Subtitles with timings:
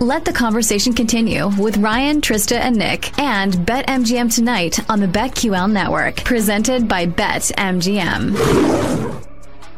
[0.00, 5.72] Let the conversation continue with Ryan, Trista, and Nick and BetMGM tonight on the BetQL
[5.72, 8.34] network, presented by BetMGM.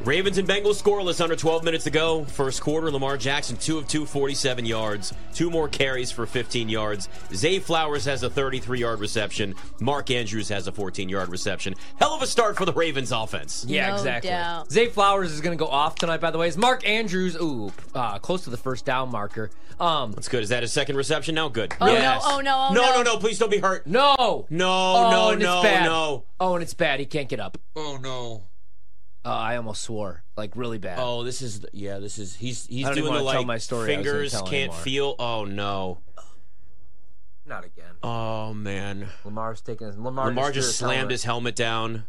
[0.04, 2.24] Ravens and Bengals scoreless under 12 minutes to go.
[2.24, 5.12] First quarter, Lamar Jackson, 2 of 2, 47 yards.
[5.34, 7.09] Two more carries for 15 yards.
[7.34, 9.54] Zay Flowers has a 33 yard reception.
[9.80, 11.75] Mark Andrews has a 14 yard reception.
[11.98, 13.64] Hell of a start for the Ravens offense.
[13.68, 14.30] Yeah, No exactly.
[14.30, 14.71] doubt.
[14.71, 16.46] Zay Flowers is going to go off tonight, by the way.
[16.49, 19.50] Is Mark Andrews, ooh, uh, close to the first down marker.
[19.80, 20.43] Um, That's good.
[20.44, 21.49] Is that his second reception now?
[21.49, 21.75] Good.
[21.80, 22.80] Oh, no, oh, no, oh, no.
[22.82, 22.94] no.
[22.96, 23.86] No, no, Please don't be hurt.
[23.86, 24.46] no.
[24.49, 25.85] No, Oh, no, and it's no, bad.
[25.85, 26.25] no.
[26.40, 27.00] Oh, and it's bad.
[27.00, 27.58] He can't get up.
[27.76, 28.44] Oh no.
[29.25, 30.22] Uh, I almost swore.
[30.36, 30.99] Like, really bad.
[31.00, 31.99] Oh, this is yeah.
[31.99, 33.92] This is he's he's I don't doing even the wanna tell like my story.
[33.92, 34.77] I fingers tell can't anymore.
[34.77, 35.14] feel.
[35.19, 35.98] Oh no.
[37.45, 37.95] Not again.
[38.03, 39.09] Oh man.
[39.25, 39.97] Lamar's taking his.
[39.98, 42.05] Lamar, Lamar just, just threw his slammed his helmet down.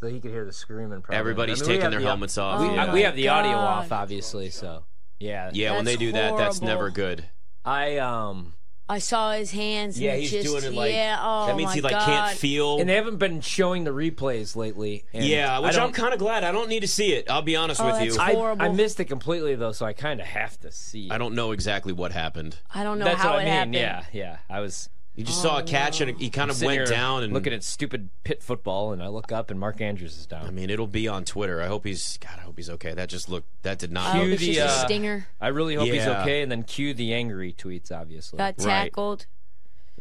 [0.00, 1.00] So he could hear the screaming.
[1.00, 1.16] Probably.
[1.16, 2.60] Everybody's I mean, taking their the- helmets off.
[2.60, 2.92] We, yeah.
[2.92, 3.84] we have the audio God.
[3.84, 4.50] off, obviously.
[4.50, 4.84] So,
[5.18, 5.50] yeah.
[5.54, 7.24] yeah, when they That's do that, that's never good.
[7.64, 8.54] I um.
[8.88, 10.00] I saw his hands.
[10.00, 11.18] Yeah, and he's just, doing it like yeah.
[11.20, 12.06] Oh that means my he like God.
[12.06, 12.78] can't feel.
[12.78, 15.04] And they haven't been showing the replays lately.
[15.12, 16.44] and yeah, which I'm kind of glad.
[16.44, 17.28] I don't need to see it.
[17.28, 18.20] I'll be honest Oh, with that's you.
[18.20, 18.64] I, horrible.
[18.64, 21.10] I missed it completely though, so I kind of have to see.
[21.10, 22.58] I don't know exactly what happened.
[22.72, 23.52] I don't know That's how what I it mean.
[23.54, 23.74] happened.
[23.74, 24.36] Yeah, yeah.
[24.48, 27.22] I was You just saw a catch and he kind of sitting went here down
[27.22, 30.46] and looking at stupid pit football, and I look up and Mark Andrews is down.
[30.46, 31.62] I mean, it'll be on Twitter.
[31.62, 32.18] I hope he's.
[32.18, 32.92] God, I hope he's okay.
[32.92, 33.48] That just looked.
[33.62, 34.14] That did not.
[34.16, 35.26] Oh, Cue it's the, uh, stinger.
[35.40, 36.20] I really hope he's Yeah.
[36.20, 37.90] okay, and then cue the angry tweets.
[37.90, 38.84] Obviously, Got Right.
[38.84, 39.24] tackled.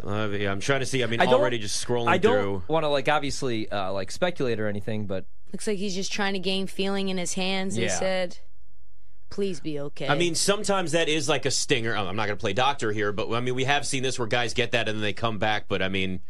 [0.03, 1.01] Uh, yeah, I'm trying to see.
[1.01, 4.11] I mean, I don't- already just scrolling I don't want to like obviously uh, like
[4.11, 7.77] speculate or anything, but Looks like he's just trying to gain feeling in his hands.
[7.77, 7.97] They Yeah.
[7.99, 8.37] said,
[9.35, 11.95] "Please be okay." I mean, sometimes that is like a stinger.
[11.95, 14.27] I'm not going to play doctor here, but I mean, we have seen this where
[14.27, 15.65] guys get that and then they come back.
[15.67, 16.21] But I mean,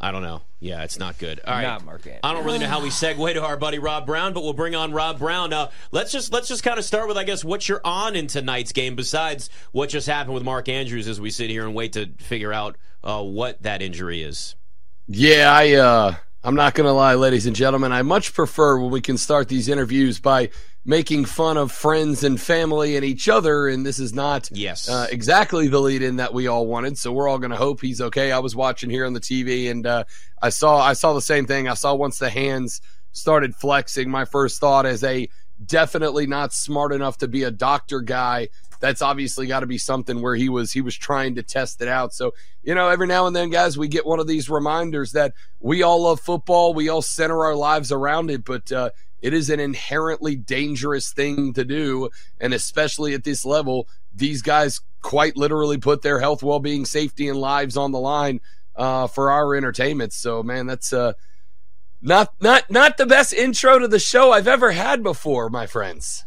[0.00, 0.42] I don't know.
[0.60, 1.40] Yeah, it's not good.
[1.46, 2.20] All right, Not Mark Andrews.
[2.22, 4.74] I don't really know how we segue to our buddy Rob Brown, but we'll bring
[4.74, 5.52] on Rob Brown.
[5.52, 8.26] Uh, let's just let's just kind of start with, I guess, what you're on in
[8.26, 8.96] tonight's game.
[8.96, 12.52] Besides what just happened with Mark Andrews, as we sit here and wait to figure
[12.52, 14.56] out uh, what that injury is.
[15.06, 16.14] Yeah, I uh
[16.46, 19.66] I'm not gonna lie, ladies and gentlemen, I much prefer when we can start these
[19.66, 20.50] interviews by
[20.84, 24.86] making fun of friends and family and each other, and this is not Yes.
[24.86, 26.98] uh, exactly the lead in that we all wanted.
[26.98, 28.30] So we're all gonna hope he's okay.
[28.30, 30.04] I was watching here on the TV and uh
[30.42, 31.66] I saw I saw the same thing.
[31.66, 35.26] I saw once the hands started flexing, my first thought as a
[35.66, 38.48] definitely not smart enough to be a doctor guy.
[38.80, 41.88] That's obviously got to be something where he was he was trying to test it
[41.88, 42.12] out.
[42.12, 42.32] So
[42.64, 45.82] you know every now and then guys we get one of these reminders that we
[45.82, 48.90] all love football we all center our lives around it but uh,
[49.22, 52.08] it is an inherently dangerous thing to do
[52.40, 57.38] and especially at this level these guys quite literally put their health well-being safety and
[57.38, 58.40] lives on the line
[58.76, 60.12] uh, for our entertainment.
[60.12, 61.12] So man that's uh
[62.04, 66.24] not not not the best intro to the show I've ever had before, my friends.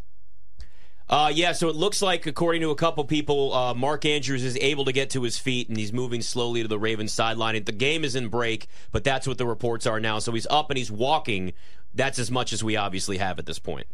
[1.10, 4.58] Uh, yeah, so it looks like, according to a couple people, uh, Mark Andrews is
[4.60, 7.64] able to get to his feet and he's moving slowly to the Ravens sideline.
[7.64, 10.18] The game is in break, but that's what the reports are now.
[10.18, 11.54] So he's up and he's walking.
[11.94, 13.86] That's as much as we obviously have at this point.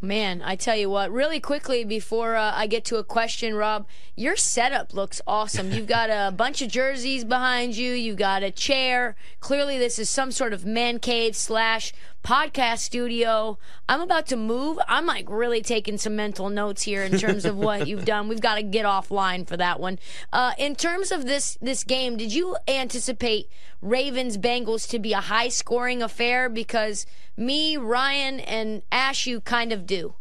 [0.00, 3.86] Man, I tell you what, really quickly before uh, I get to a question, Rob,
[4.14, 5.72] your setup looks awesome.
[5.72, 9.16] You've got a bunch of jerseys behind you, you got a chair.
[9.40, 11.94] Clearly, this is some sort of man cave slash
[12.26, 13.56] podcast studio.
[13.88, 14.80] I'm about to move.
[14.88, 18.26] I'm like really taking some mental notes here in terms of what you've done.
[18.26, 20.00] We've got to get offline for that one.
[20.32, 23.48] Uh, in terms of this this game, did you anticipate
[23.80, 26.48] Ravens Bengals to be a high scoring affair?
[26.48, 30.16] Because me, Ryan, and Ash, you kind of do.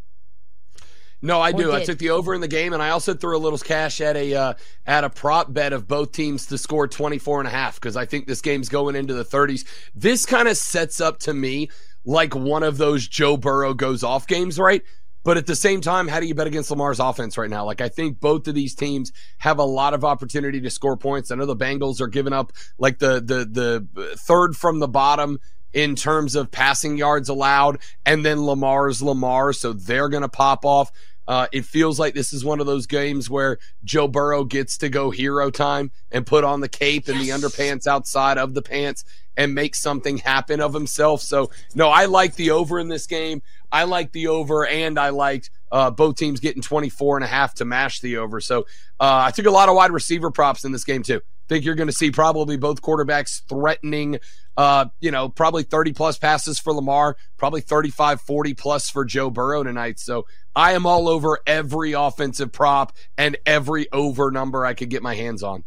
[1.23, 1.73] No, I do.
[1.73, 4.15] I took the over in the game, and I also threw a little cash at
[4.15, 4.53] a uh,
[4.85, 8.05] at a prop bet of both teams to score 24 and a half because I
[8.05, 9.65] think this game's going into the 30s.
[9.95, 11.69] This kind of sets up to me
[12.05, 14.81] like one of those Joe Burrow goes off games, right?
[15.23, 17.65] But at the same time, how do you bet against Lamar's offense right now?
[17.65, 21.31] Like, I think both of these teams have a lot of opportunity to score points.
[21.31, 25.39] I know the Bengals are giving up like the the the third from the bottom
[25.73, 30.63] in terms of passing yards allowed, and then Lamar's Lamar, so they're going to pop
[30.63, 30.91] off.
[31.27, 34.89] Uh, it feels like this is one of those games where Joe Burrow gets to
[34.89, 39.03] go hero time and put on the cape and the underpants outside of the pants
[39.37, 41.21] and make something happen of himself.
[41.21, 43.41] So, no, I like the over in this game.
[43.71, 47.55] I like the over, and I liked uh, both teams getting 24 and a half
[47.55, 48.39] to mash the over.
[48.39, 48.61] So,
[48.99, 51.21] uh, I took a lot of wide receiver props in this game, too.
[51.47, 54.19] Think you're going to see probably both quarterbacks threatening,
[54.57, 59.29] uh, you know, probably 30 plus passes for Lamar, probably 35, 40 plus for Joe
[59.29, 59.99] Burrow tonight.
[59.99, 60.25] So
[60.55, 65.15] I am all over every offensive prop and every over number I could get my
[65.15, 65.65] hands on.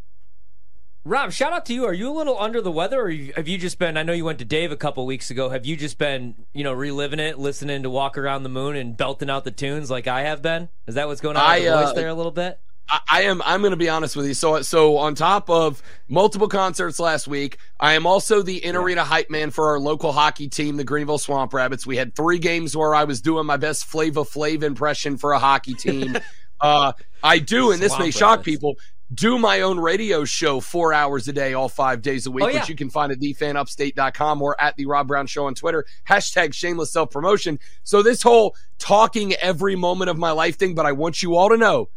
[1.04, 1.86] Rob, shout out to you.
[1.86, 3.96] Are you a little under the weather, or have you just been?
[3.96, 5.48] I know you went to Dave a couple weeks ago.
[5.48, 8.94] Have you just been, you know, reliving it, listening to Walk Around the Moon and
[8.94, 10.69] belting out the tunes like I have been?
[10.86, 12.60] Is that what's going on with I, the voice uh, there a little bit?
[12.88, 13.43] I, I am.
[13.44, 14.35] I'm going to be honest with you.
[14.35, 19.05] So, so on top of multiple concerts last week, I am also the in arena
[19.05, 21.87] hype man for our local hockey team, the Greenville Swamp Rabbits.
[21.87, 25.38] We had three games where I was doing my best Flava Flav impression for a
[25.38, 26.17] hockey team.
[26.61, 26.93] uh,
[27.23, 28.44] I do, and this Swamp may shock Rabbits.
[28.44, 28.75] people.
[29.12, 32.49] Do my own radio show four hours a day, all five days a week, Oh,
[32.49, 32.61] yeah.
[32.61, 35.87] which you can find at thefanupstate.com or at the Rob Brown Show on Twitter.
[36.06, 37.58] Hashtag shameless self promotion.
[37.85, 41.49] So this whole talking every moment of my life thing, but I want you all
[41.49, 41.88] to know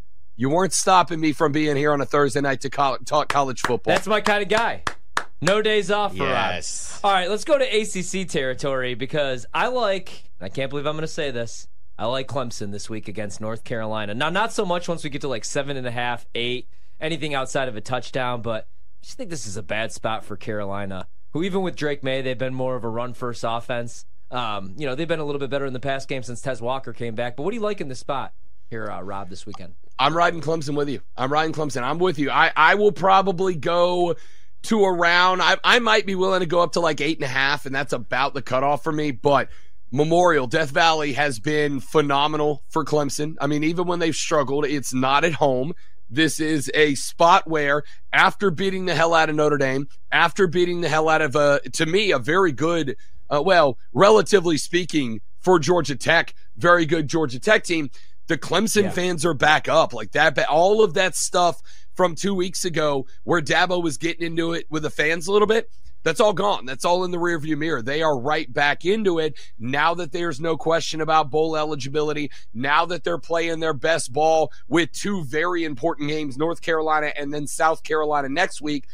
[0.41, 3.61] you weren't stopping me from being here on a Thursday night to col- talk college
[3.61, 3.93] football.
[3.93, 4.81] That's my kind of guy.
[5.39, 6.99] No days off for Yes.
[7.03, 7.11] Rob.
[7.11, 11.01] All right, let's go to ACC territory because I like, I can't believe I'm going
[11.03, 14.15] to say this, I like Clemson this week against North Carolina.
[14.15, 16.67] Now, not so much once we get to like seven and a half, eight,
[16.99, 20.37] anything outside of a touchdown, but I just think this is a bad spot for
[20.37, 24.05] Carolina, who even with Drake Maye, they've been more of a run first offense.
[24.31, 26.63] Um, you know, they've been a little bit better in the past game since Tez
[26.63, 27.35] Walker came back.
[27.35, 28.33] But what do you like in this spot
[28.71, 29.75] here, uh, Rob, this weekend?
[30.01, 31.01] I'm riding Clemson with you.
[31.15, 31.83] I'm riding Clemson.
[31.83, 32.31] I'm with you.
[32.31, 34.15] I, I will probably go
[34.63, 37.27] to around, I, I might be willing to go up to like eight and a
[37.27, 39.11] half, and that's about the cutoff for me.
[39.11, 39.49] But
[39.91, 43.35] Memorial, Death Valley has been phenomenal for Clemson.
[43.39, 45.73] I mean, even when they've struggled, it's not at home.
[46.09, 50.81] This is a spot where, after beating the hell out of Notre Dame, after beating
[50.81, 52.97] the hell out of, uh, to me, a very good,
[53.29, 57.89] uh, well, relatively speaking, for Georgia Tech, very good Georgia Tech team.
[58.27, 58.91] The Clemson Yeah.
[58.91, 60.35] fans are back up like that.
[60.35, 61.61] But all of that stuff
[61.95, 65.47] from two weeks ago, where Dabo was getting into it with the fans a little
[65.47, 65.69] bit,
[66.03, 66.65] that's all gone.
[66.65, 67.81] That's all in the rearview mirror.
[67.81, 72.31] They are right back into it now that there's no question about bowl eligibility.
[72.53, 77.31] Now that they're playing their best ball with two very important games, North Carolina and
[77.33, 78.87] then South Carolina next week.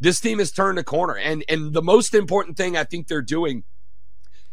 [0.00, 1.16] This team has turned a corner.
[1.16, 3.64] And and the most important thing I think they're doing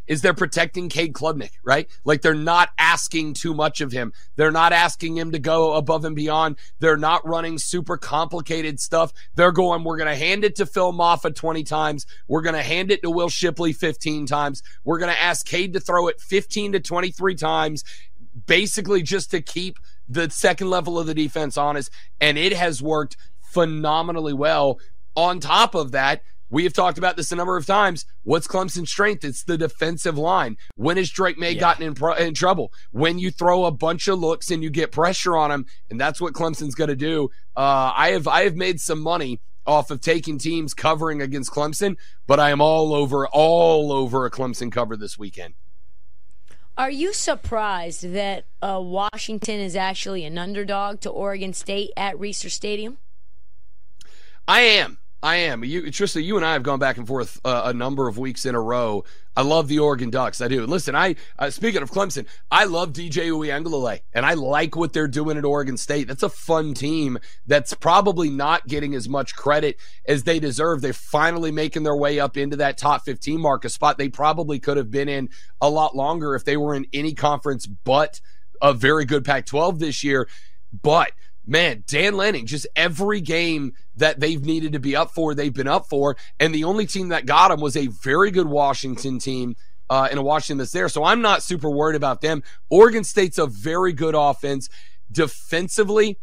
[0.09, 1.87] is they're protecting Cade Klubnik, right?
[2.03, 4.11] Like they're not asking too much of him.
[4.35, 6.57] They're not asking him to go above and beyond.
[6.79, 9.13] They're not running super complicated stuff.
[9.35, 12.07] They're going, we're going to hand it to Phil Mafah 20 times.
[12.27, 14.63] We're going to hand it to Will Shipley 15 times.
[14.83, 17.83] We're going to ask Cade to throw it 15 to 23 times,
[18.47, 19.77] basically just to keep
[20.07, 21.91] the second level of the defense honest.
[22.19, 24.79] And it has worked phenomenally well.
[25.15, 28.05] On top of that, we have talked about this a number of times.
[28.23, 29.23] What's Clemson's strength?
[29.23, 30.57] It's the defensive line.
[30.75, 31.59] When has Drake Maye Yeah.
[31.59, 32.73] gotten in, pro- in trouble?
[32.91, 36.19] When you throw a bunch of looks and you get pressure on him, and that's
[36.19, 37.29] what Clemson's going to do.
[37.55, 41.95] Uh, I have I have made some money off of taking teams covering against Clemson,
[42.25, 45.53] but I am all over all over a Clemson cover this weekend.
[46.77, 52.49] Are you surprised that uh, Washington is actually an underdog to Oregon State at Reser
[52.49, 52.97] Stadium?
[54.47, 54.97] I am.
[55.21, 55.65] I am.
[55.65, 58.45] You, Trista, you and I have gone back and forth uh, a number of weeks
[58.45, 59.03] in a row.
[59.35, 60.39] I love the Oregon Ducks.
[60.39, 60.65] I do.
[60.65, 65.09] Listen, I uh, speaking of Clemson, I love DJ Uiagalelei, and I like what they're
[65.09, 66.07] doing at Oregon State.
[66.07, 67.19] That's a fun team.
[67.45, 69.77] That's probably not getting as much credit
[70.07, 70.81] as they deserve.
[70.81, 74.59] They're finally making their way up into that top 15 mark, a spot they probably
[74.59, 75.29] could have been in
[75.59, 78.21] a lot longer if they were in any conference but
[78.61, 80.27] a very good Pac-12 this year.
[80.81, 81.11] But
[81.49, 85.67] man, Dan Lanning, just every game that they've needed to be up for, they've been
[85.67, 86.15] up for.
[86.39, 89.55] And the only team that got them was a very good Washington team.
[89.91, 90.87] Uh, in a Washington that's there.
[90.87, 92.43] So I'm not super worried about them.
[92.69, 94.69] Oregon State's a very good offense.
[95.11, 96.19] Defensively,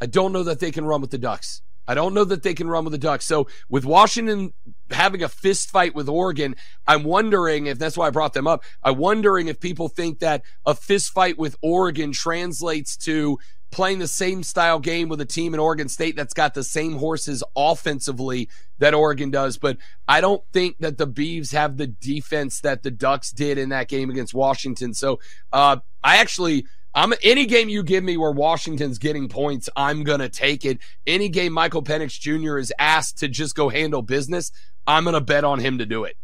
[0.00, 1.62] I don't know that they can run with the Ducks.
[1.86, 3.24] I don't know that they can run with the Ducks.
[3.24, 4.52] So with Washington
[4.90, 6.56] having a fist fight with Oregon,
[6.88, 8.64] I'm wondering if that's why I brought them up.
[8.82, 13.38] I'm wondering if people think that a fist fight with Oregon translates to
[13.74, 16.94] playing the same style game with a team in Oregon State that's got the same
[16.94, 19.58] horses offensively that Oregon does.
[19.58, 23.70] But I don't think that the Beavs have the defense that the Ducks did in
[23.70, 24.94] that game against Washington.
[24.94, 25.20] So
[25.52, 26.66] uh, I actually.
[26.96, 30.78] I'm any game you give me where Washington's getting points, I'm gonna take it.
[31.08, 32.56] Any game Michael Penix Jr.
[32.56, 34.52] is asked to just go handle business,
[34.86, 36.16] I'm gonna bet on him to do it.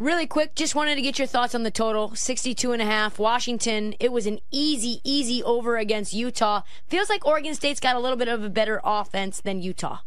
[0.00, 3.18] Really quick, just wanted to get your thoughts on the total 62 and a half.
[3.18, 6.62] Washington, it was an easy, easy over against Utah.
[6.86, 9.98] Feels like Oregon State's got a little bit of a better offense than Utah.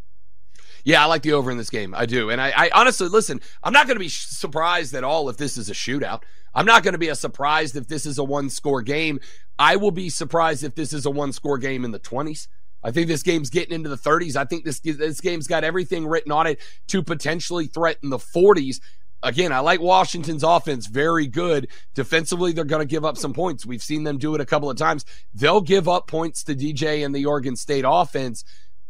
[0.83, 1.93] Yeah, I like the over in this game.
[1.93, 2.31] I do.
[2.31, 5.59] And I, I honestly, listen, I'm not going to be surprised at all if this
[5.59, 6.23] is a shootout.
[6.55, 9.19] I'm not going to be a surprised if this is a one score game.
[9.59, 12.47] I will be surprised if this is a one score game in the 20s.
[12.83, 14.35] I think this game's getting into the 30s.
[14.35, 18.79] I think this this game's got everything written on it to potentially threaten the 40s.
[19.23, 21.69] Again, I like Washington's offense very good.
[21.95, 23.65] Defensively, they're going to give up some points.
[23.65, 25.05] We've seen them do it a couple of times.
[25.33, 28.43] They'll give up points to DJ and the Oregon State offense,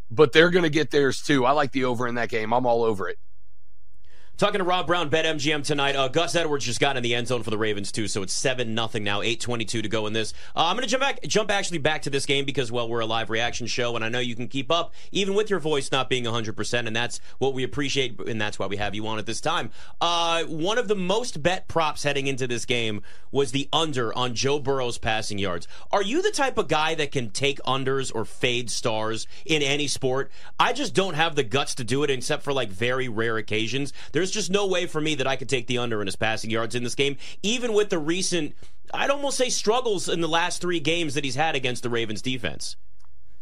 [0.09, 1.45] but they're going to get theirs too.
[1.45, 2.51] I like the over in that game.
[2.51, 3.19] I'm all over it.
[4.35, 5.95] Talking to Rob Brown, Bet MGM tonight.
[5.95, 8.33] Uh, Gus Edwards just got in the end zone for the Ravens too, so it's
[8.33, 9.21] seven nothing now.
[9.21, 10.33] Eight twenty two to go in this.
[10.55, 13.01] Uh, I'm going to jump back, jump actually back to this game because well, we're
[13.01, 15.91] a live reaction show, and I know you can keep up even with your voice
[15.91, 19.05] not being 100, percent and that's what we appreciate, and that's why we have you
[19.05, 19.69] on at this time.
[20.01, 24.33] Uh, one of the most bet props heading into this game was the under on
[24.33, 25.67] Joe Burrow's passing yards.
[25.91, 29.85] Are you the type of guy that can take unders or fade stars in any
[29.85, 30.31] sport?
[30.59, 33.93] I just don't have the guts to do it, except for like very rare occasions.
[34.11, 36.49] There's just no way for me that I could take the under in his passing
[36.49, 38.55] yards in this game, even with the recent,
[38.93, 42.21] I'd almost say, struggles in the last three games that he's had against the Ravens
[42.21, 42.75] defense.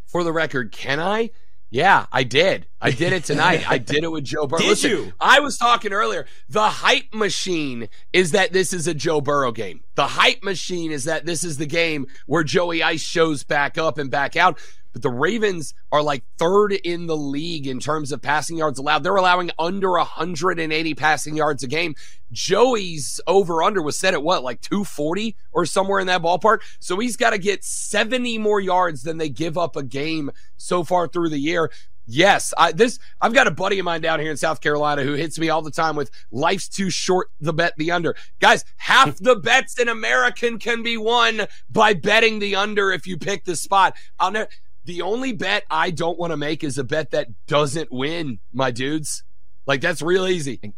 [0.07, 1.31] For the record, can I?
[1.71, 2.67] Yeah, I did.
[2.81, 3.63] I did it tonight.
[3.69, 4.59] I did it with Joe Burrow.
[4.61, 5.13] Did Listen, you?
[5.21, 6.25] I was talking earlier.
[6.49, 9.81] The hype machine is that this is a Joe Burrow game.
[9.95, 13.97] The hype machine is that this is the game where Joey Ice shows back up
[13.97, 14.59] and back out.
[14.93, 19.03] But the Ravens are like third in the league in terms of passing yards allowed.
[19.03, 21.95] They're allowing under 180 passing yards a game.
[22.31, 26.59] Joey's over under was set at what, like 240 or somewhere in that ballpark.
[26.79, 30.83] So he's got to get 70 more yards than they give up a game so
[30.83, 31.71] far through the year.
[32.07, 35.13] Yes, I this I've got a buddy of mine down here in South Carolina who
[35.13, 38.15] hits me all the time with life's too short the bet the under.
[38.39, 43.17] Guys, half the bets in American can be won by betting the under if you
[43.17, 43.95] pick the spot.
[44.19, 44.49] I'll never
[44.85, 48.71] the only bet I don't want to make is a bet that doesn't win, my
[48.71, 49.23] dudes.
[49.65, 50.73] Like that's real easy.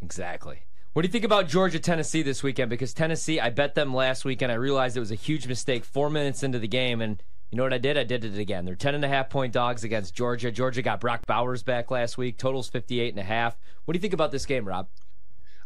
[0.00, 0.60] Exactly.
[0.92, 2.70] What do you think about Georgia Tennessee this weekend?
[2.70, 4.50] Because Tennessee, I bet them last weekend.
[4.50, 7.62] I realized it was a huge mistake four minutes into the game, and you know
[7.62, 7.96] what I did?
[7.96, 8.64] I did it again.
[8.64, 10.50] They're 10 and a half point dogs against Georgia.
[10.50, 12.38] Georgia got Brock Bowers back last week.
[12.38, 13.56] Totals 58 and a half.
[13.84, 14.88] What do you think about this game, Rob?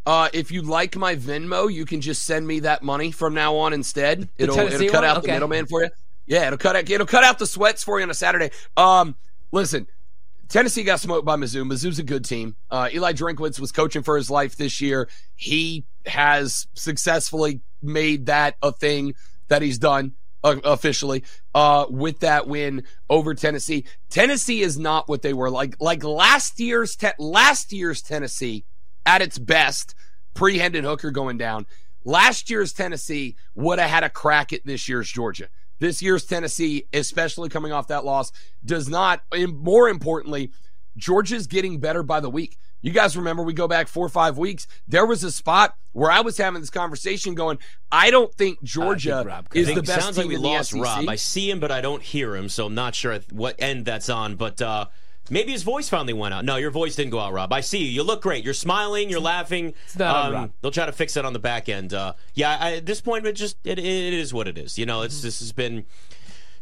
[0.05, 3.55] Uh, if you like my Venmo, you can just send me that money from now
[3.57, 4.29] on instead.
[4.37, 5.05] It'll it'll cut one?
[5.05, 5.29] out Okay.
[5.29, 5.91] the middleman for you.
[6.27, 8.51] Yeah, it'll cut out it'll cut out the sweats for you on a Saturday.
[8.77, 9.17] Um,
[9.51, 9.87] listen,
[10.49, 11.65] Tennessee got smoked by Mizzou.
[11.65, 12.57] Mizzou's a good team.
[12.71, 15.09] Uh, Eli Drinkwitz was coaching for his life this year.
[15.35, 19.15] He has successfully made that a thing
[19.49, 20.13] that he's done
[20.45, 21.25] uh, officially
[21.55, 23.85] uh, with that win over Tennessee.
[24.11, 25.77] Tennessee is not what they were like.
[25.81, 28.65] Like last year's te- last year's Tennessee
[29.07, 29.95] at its best,
[30.35, 31.67] pre Hendon Hooker going down.
[32.05, 35.49] Last year's Tennessee would have had a crack at this year's Georgia.
[35.83, 38.31] This year's Tennessee, especially coming off that loss,
[38.65, 39.23] does not.
[39.33, 40.53] And more importantly,
[40.97, 42.57] Georgia's getting better by the week.
[42.83, 44.69] You guys remember we go back four or five weeks.
[44.87, 47.59] There was a spot where I was having this conversation going,
[47.91, 50.49] I don't think Georgia Rob could- is the best sounds team like we in the
[50.51, 50.81] lost SEC.
[50.81, 51.09] Rob.
[51.09, 54.09] I see him, but I don't hear him, so I'm not sure what end that's
[54.09, 54.37] on.
[54.37, 54.87] But uh,
[55.31, 56.45] maybe his voice finally went out.
[56.45, 57.53] No, your voice didn't go out, Rob.
[57.53, 57.87] I see you.
[57.87, 58.45] You look great.
[58.45, 59.11] You're smiling.
[59.11, 59.75] You're laughing.
[59.85, 60.53] It's not um.
[60.61, 61.95] They'll try to fix it on the back end.
[61.95, 64.79] Uh, yeah, I, at this point, it just it, it is what it is.
[64.79, 65.85] You know, it's this has been.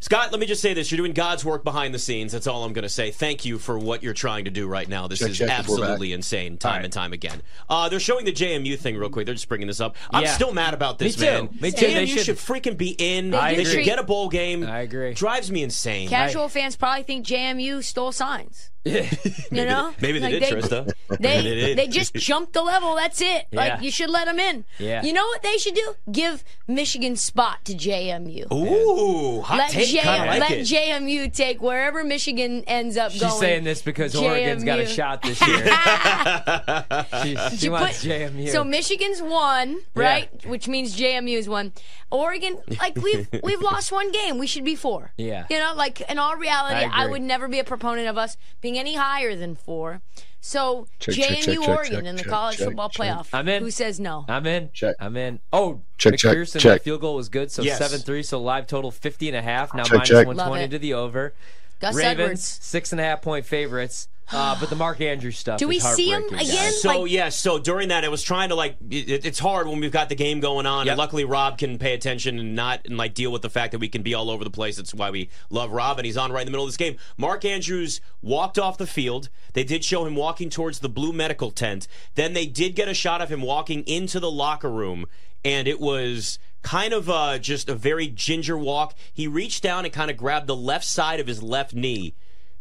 [0.02, 0.90] Scott, let me just say this.
[0.90, 2.32] You're doing God's work behind the scenes.
[2.32, 3.10] That's all I'm going to say.
[3.10, 5.06] Thank you for what you're trying to do right now.
[5.08, 6.84] This Check, is check, absolutely insane, time right.
[6.84, 7.42] and time again.
[7.68, 9.26] Uh, they're showing the JMU thing real quick.
[9.26, 9.96] They're just bringing this up.
[10.10, 10.32] I'm Yeah.
[10.32, 11.32] still mad about this, Me too.
[11.32, 11.48] man.
[11.60, 11.86] Me too.
[11.86, 13.34] They JMU should- should freaking be in.
[13.34, 13.84] I They should agree.
[13.84, 14.64] get a bowl game.
[14.64, 15.12] I agree.
[15.12, 16.08] Drives me insane.
[16.08, 18.70] Casual fans probably think JMU stole signs.
[18.86, 19.02] you
[19.50, 20.90] know, Maybe they Like, did, Trista.
[21.10, 21.78] They they did.
[21.78, 22.94] they just jumped the level.
[22.94, 23.46] That's it.
[23.50, 23.58] Yeah.
[23.74, 24.64] Like you should let them in.
[24.78, 25.02] Yeah.
[25.02, 25.96] You know what they should do?
[26.10, 28.50] Give Michigan spot to JMU.
[28.50, 29.86] Ooh, hot Let, take.
[29.90, 30.66] J- like let it.
[30.66, 33.32] JMU take wherever Michigan ends up She's going.
[33.32, 35.64] She's saying this because Oregon's got a shot this year.
[37.22, 38.48] she she wants put- JMU.
[38.50, 40.28] So Michigan's won, right?
[40.46, 41.72] Which means JMU's won.
[42.10, 44.38] Oregon, like we've we've lost one game.
[44.38, 45.12] We should be four.
[45.16, 45.46] Yeah.
[45.48, 48.36] You know, like in all reality, I I, would never be a proponent of us
[48.60, 50.02] being any higher than four.
[50.42, 53.06] So Check, JMU check, check, check, Oregon check, in the college check, football check.
[53.08, 53.28] playoff.
[53.32, 53.62] I'm in.
[53.62, 54.24] Who says no?
[54.28, 54.70] I'm in.
[54.72, 54.96] Check.
[54.98, 55.40] I'm in.
[55.52, 56.72] Oh, Check, check, McPherson, check.
[56.72, 57.78] my field goal was good, so Yes.
[57.78, 59.74] 7-3, so live total 50 and a half.
[59.74, 60.26] Now Check, minus check.
[60.26, 61.34] 120 to the over.
[61.78, 62.42] Gus Ravens, Edwards.
[62.44, 64.08] six and a half point favorites.
[64.32, 66.38] Uh, but the Mark Andrews stuff Do we is see him again?
[66.46, 66.80] guys.
[66.82, 68.76] So Like- yeah, so during that, I was trying to like.
[68.90, 70.92] It, it's hard when we've got the game going on, Yep.
[70.92, 73.78] and luckily Rob can pay attention and not and like deal with the fact that
[73.80, 74.76] we can be all over the place.
[74.76, 76.96] That's why we love Rob, and he's on right in the middle of this game.
[77.16, 79.28] Mark Andrews walked off the field.
[79.54, 81.88] They did show him walking towards the blue medical tent.
[82.14, 85.06] Then they did get a shot of him walking into the locker room,
[85.44, 88.94] and it was kind of uh, just a very ginger walk.
[89.12, 92.14] He reached down and kind of grabbed the left side of his left knee.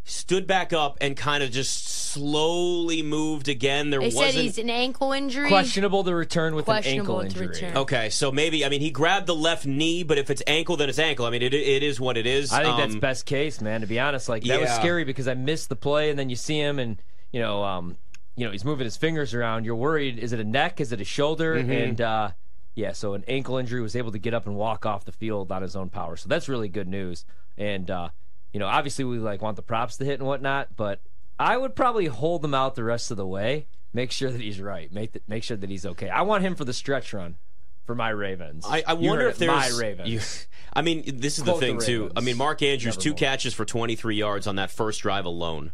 [0.03, 3.91] Stood back up and kind of just slowly moved again.
[3.91, 5.47] There They wasn't said he's an ankle injury.
[5.49, 7.47] Questionable to return with an Questionable ankle to injury.
[7.67, 7.77] return.
[7.77, 10.89] Okay, so maybe I mean he grabbed the left knee, but if it's ankle, then
[10.89, 11.25] it's ankle.
[11.25, 12.51] I mean it it is what it is.
[12.51, 13.81] I think that's Um, best case, man.
[13.81, 14.79] To be honest, like that was yeah.
[14.79, 16.99] scary because I missed the play, and then you see him, and
[17.31, 17.97] you know, um,
[18.35, 19.65] you know, he's moving his fingers around.
[19.65, 20.81] You're worried: is it a neck?
[20.81, 21.55] Is it a shoulder?
[21.55, 21.71] Mm-hmm.
[21.71, 22.31] And uh,
[22.73, 25.51] yeah, so an ankle injury was able to get up and walk off the field
[25.51, 26.17] on his own power.
[26.17, 27.25] So that's really good news.
[27.57, 28.09] And uh,
[28.53, 31.01] you know, obviously we like want the props to hit and whatnot, but
[31.37, 33.67] I would probably hold him out the rest of the way.
[33.93, 34.91] Make sure that he's right.
[34.91, 36.09] Make make sure that he's okay.
[36.09, 37.37] I want him for the stretch run
[37.85, 38.65] for my Ravens.
[38.67, 40.09] I, I wonder if there's my Ravens.
[40.09, 40.21] you-
[40.73, 42.11] I mean, this is Quote the the thing too.
[42.15, 43.17] I mean, Mark Andrews two Nevermore.
[43.31, 45.71] catches for 23 yards on that first drive alone.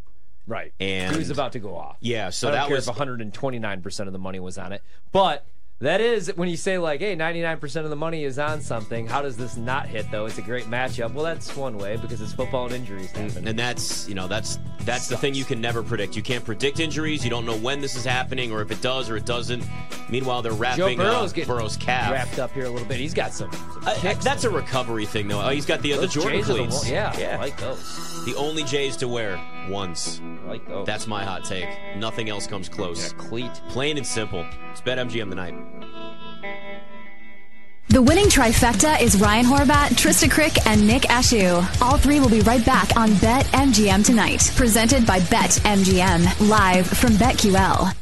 [0.47, 0.73] right.
[0.79, 1.97] And- he was about to go off.
[1.99, 4.81] Yeah, so that was 129% of the money was on it.
[5.11, 5.45] But
[5.79, 9.07] that is when you say like, hey, 99% of the money is on something.
[9.07, 10.25] How does this not hit though?
[10.25, 11.13] It's a great matchup.
[11.13, 13.47] Well, that's one way because it's football and injuries happen.
[13.47, 16.15] and that's you know that's that's the thing you can never predict.
[16.15, 17.23] You can't predict injuries.
[17.23, 19.63] You don't know when this is happening or if it does or it doesn't.
[20.09, 22.11] Meanwhile, they're wrapping Burrow's uh, getting Burrow's calf.
[22.11, 22.97] wrapped up here a little bit.
[22.99, 23.51] He's got some.
[23.51, 24.23] some I- I- kicks.
[24.23, 25.41] that's a recovery thing, though.
[25.41, 26.89] Oh, he's got the other Those Jordan Jays are the cleats.
[26.89, 27.35] yeah, yeah.
[27.35, 28.23] I like those.
[28.25, 30.21] the only J's to wear once.
[30.45, 30.85] I like those.
[30.85, 31.67] That's my hot take.
[31.97, 33.11] Nothing else comes close.
[33.11, 33.51] a cleat.
[33.69, 34.45] Plain and simple.
[34.71, 35.55] It's BetMGM tonight.
[37.89, 41.63] The winning trifecta is Ryan Horvat, Trista Crick, and Nick Ashew.
[41.81, 44.51] All three will be right back on Bet MGM tonight.
[44.55, 47.95] Presented by Bet MGM, live from BetQL.